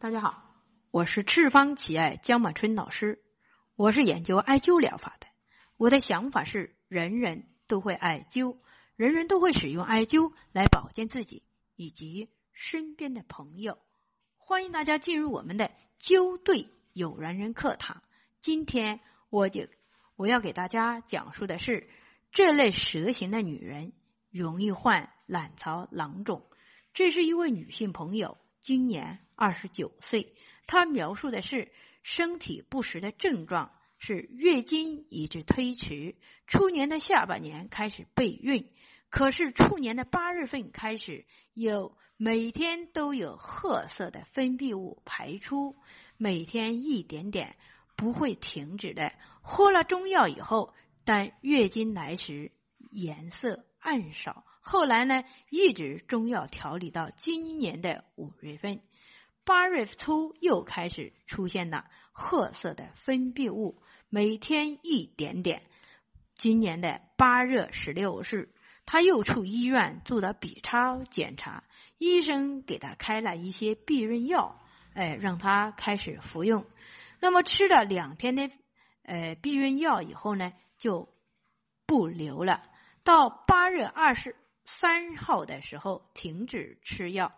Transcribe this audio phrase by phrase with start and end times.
[0.00, 0.54] 大家好，
[0.92, 3.20] 我是赤方奇艾江满春老师，
[3.74, 5.26] 我是研究艾灸疗法的。
[5.76, 8.58] 我的想法是，人人都会艾灸，
[8.94, 11.42] 人人都会使用艾灸来保健自己
[11.74, 13.76] 以及身边的朋友。
[14.36, 15.68] 欢迎大家进入我们的
[15.98, 18.00] 灸对有缘人课堂。
[18.38, 19.66] 今天我就
[20.14, 21.90] 我要给大家讲述的是，
[22.30, 23.92] 这类蛇形的女人
[24.30, 26.48] 容易患卵巢囊肿。
[26.94, 30.34] 这是一位女性朋友，今年二十九岁，
[30.66, 31.72] 他描述的是
[32.02, 36.14] 身体不适的症状是月经一直推迟，
[36.46, 38.70] 初年的下半年开始备孕，
[39.08, 45.74] 可是初年的八月份开始有每天都有褐色的分泌物排出，
[46.18, 47.56] 每天一点点
[47.96, 49.14] 不会停止的。
[49.40, 50.74] 喝了中药以后，
[51.06, 52.52] 但月经来时
[52.90, 54.44] 颜色暗少。
[54.70, 58.82] 后来呢，一直中药调理到今年的五月份，
[59.42, 63.80] 八月初又开始出现了褐色的分泌物，
[64.10, 65.62] 每天一点点。
[66.34, 68.50] 今年的八月十六日，
[68.84, 71.64] 他又去医院做了 B 超检查，
[71.96, 74.60] 医生给他开了一些避孕药，
[74.92, 76.66] 哎，让他开始服用。
[77.20, 78.50] 那么吃了两天的
[79.04, 81.08] 呃避孕药以后呢，就
[81.86, 82.62] 不流了。
[83.02, 84.36] 到八月二十。
[84.80, 87.32] 三号的时候停止吃药，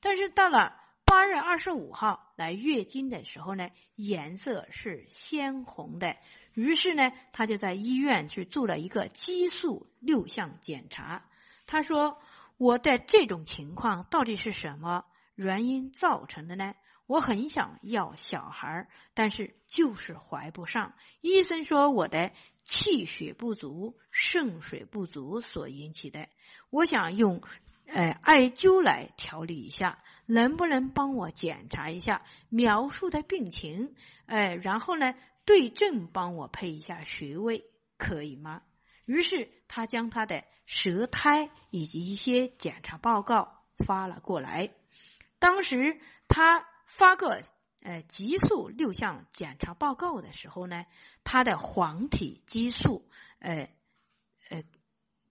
[0.00, 6.16] 但是到了八月二十五号来月经的时候呢，颜色是鲜红的。
[6.54, 11.22] 于是呢，他就在医院去做了一个激素六项检查。
[11.66, 12.18] 他说
[12.56, 16.72] ：“我的这种情况到底是什么原因造成的呢？
[17.06, 20.94] 我很想要小孩，但是就是怀不上。
[21.20, 22.32] 医生说我的。”
[22.68, 26.28] 气血不足、肾水不足所引起的，
[26.68, 27.40] 我想用，
[27.86, 33.94] 呃，艾灸来调理一下，能不能帮我检查一下描述的病情？
[34.26, 37.64] 哎，然后呢，对症帮我配一下穴位，
[37.96, 38.62] 可以吗？
[39.04, 44.74] 于是他将他的舌苔以及一些检查报告发了过来。
[45.38, 47.42] 当时他发个。
[47.82, 50.86] 呃，激素六项检查报告的时候呢，
[51.22, 53.08] 他的黄体激素
[53.38, 53.68] 呃
[54.50, 54.64] 呃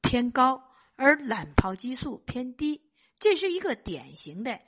[0.02, 0.64] 偏高，
[0.96, 2.82] 而卵泡激素偏低，
[3.20, 4.62] 这是一个典型的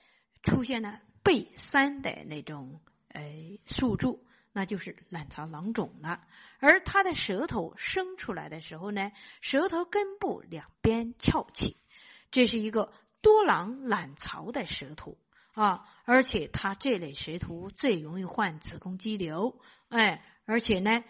[0.43, 3.21] 出现了背三的那种呃
[3.67, 6.27] 宿主，那就是卵巢囊肿了。
[6.59, 11.77] 而他的舌头伸出来的时候呢，舌头根部两边翘起，
[12.31, 15.17] 这是一个多囊卵巢的舌头。
[15.57, 19.59] 啊，而且他这类舌头最容易患子宫肌瘤，
[19.89, 21.03] 哎，而且呢，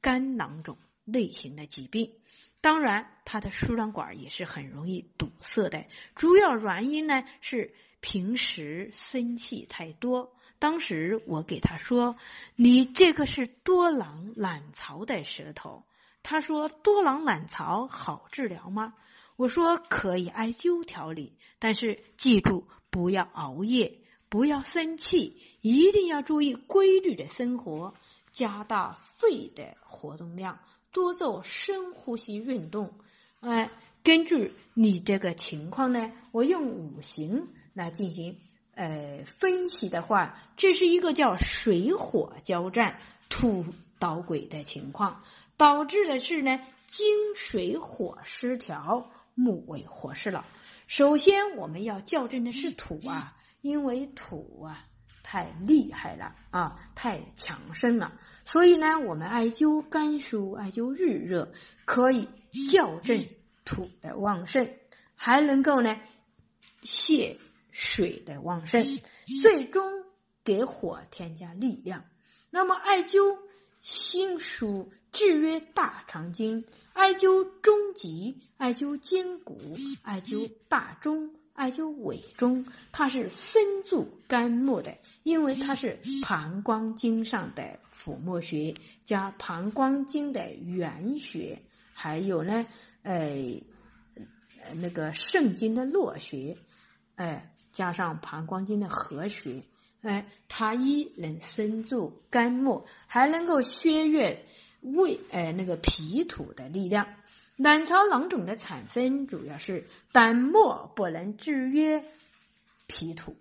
[0.00, 2.14] 肝囊肿类型的疾病，
[2.62, 5.84] 当然他的输卵管也是很容易堵塞的。
[6.14, 10.34] 主要原因呢是平时生气太多。
[10.58, 12.16] 当时我给他说
[12.56, 15.84] ：“你这个是多囊卵巢的舌头。”
[16.24, 18.94] 他说：“多囊卵巢好治疗吗？”
[19.38, 24.00] 我说：“可以艾灸调理，但是记住。”不要熬夜，
[24.30, 27.92] 不要生气，一定要注意规律的生活，
[28.32, 30.58] 加大肺的活动量，
[30.90, 32.98] 多做深呼吸运动。
[33.40, 33.70] 哎，
[34.02, 38.38] 根据你这个情况呢，我用五行来进行
[38.74, 42.98] 呃分析的话，这是一个叫水火交战、
[43.28, 43.66] 土
[43.98, 45.22] 捣鬼的情况，
[45.58, 50.44] 导致的是呢金水火失调，木为火势了。
[50.88, 54.84] 首先，我们要校正的是土啊，因为土啊
[55.22, 58.18] 太厉害了啊，太强盛了。
[58.44, 61.52] 所以呢，我们艾灸肝疏，艾灸日热，
[61.84, 63.16] 可以校正
[63.64, 64.68] 土的旺盛，
[65.14, 65.96] 还能够呢
[66.82, 67.38] 泄
[67.70, 68.82] 水的旺盛，
[69.40, 69.88] 最终
[70.42, 72.04] 给火添加力量。
[72.50, 73.38] 那么，艾灸
[73.82, 74.90] 心疏。
[75.12, 79.58] 制约大肠经，艾灸中极，艾灸肩骨，
[80.02, 91.60] 艾灸大中，艾灸尾中，它是深入肝木的，因为它是膀胱经上的腹膜穴加膀胱经的原穴，
[91.92, 92.66] 还有呢，
[93.02, 93.34] 呃，
[94.76, 96.56] 那个肾经的络穴，
[97.16, 99.62] 哎，加上膀胱经的合穴，
[100.02, 104.36] 哎，它一能深入肝木，还能够削弱。
[104.80, 107.06] 胃呃那个脾土的力量，
[107.56, 112.04] 卵巢囊肿的产生主要是胆末不能制约
[112.86, 113.36] 脾土，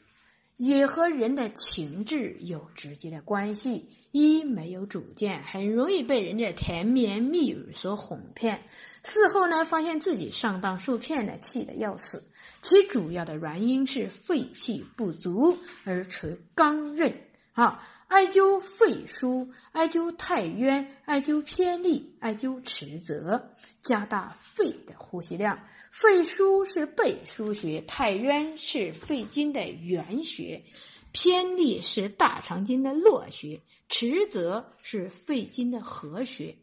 [0.58, 3.90] 也和人的情志有直接的关系。
[4.12, 8.64] 一没有主见，很容易被人家甜言蜜语所哄骗，
[9.04, 12.24] 事后呢，发现自己上当受骗的，气得要死。
[12.64, 17.22] 其主要的原因是肺气不足而垂刚韧
[17.54, 17.88] 啊。
[18.08, 23.50] 艾灸肺腧、艾灸太渊、艾灸偏历、艾灸池泽，
[23.82, 25.60] 加大肺的呼吸量。
[25.92, 30.64] 肺腧是背腧穴，太渊是肺经的原穴，
[31.12, 33.60] 偏历是大肠经的络穴，
[33.90, 36.56] 池泽是肺经的合穴。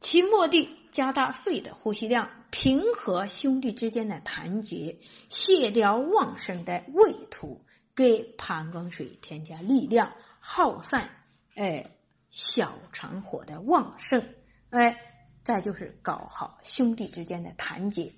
[0.00, 4.98] 其目的加大肺的呼吸量，平和兄弟之间的痰结，
[5.28, 7.64] 卸掉旺盛的胃土。
[7.94, 11.08] 给膀胱水添加力量，耗散
[11.54, 11.96] 哎
[12.30, 14.34] 小肠火的旺盛，
[14.70, 14.96] 哎，
[15.42, 18.12] 再就是搞好兄弟之间的团结。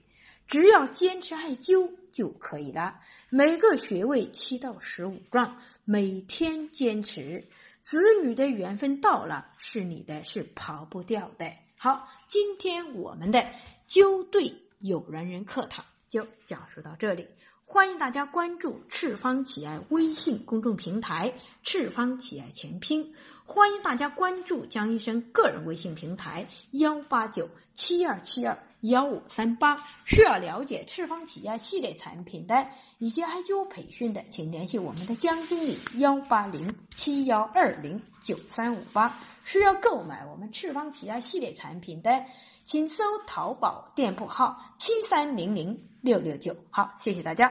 [0.46, 3.00] 只要坚持艾灸就可以了。
[3.30, 7.48] 每个穴位七到十五壮，每天坚持，
[7.80, 11.52] 子女的缘分到了，是你的，是跑不掉的。
[11.76, 13.50] 好，今天我们的
[13.88, 17.26] 灸对有缘人课堂就讲述到这里。
[17.68, 21.34] 欢迎大家关注赤方企爱微信公众平台
[21.64, 23.12] “赤方企爱全拼”。
[23.44, 29.82] 欢迎大家关注江医生个人微信平台幺八九七二七二幺五三八。
[30.04, 32.68] 需要了解赤方企业系列产品的
[32.98, 39.12] 以及艾灸培训的，请联系我们的江经理幺八零七幺二零九三五八。
[39.42, 42.24] 需要购买我们赤方企业系列产品的，
[42.64, 46.56] 请搜淘宝店铺号七三零零六六九。
[46.70, 47.44] 好，谢谢大家。